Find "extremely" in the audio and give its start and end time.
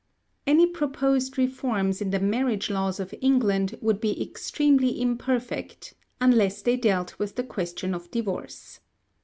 4.19-4.99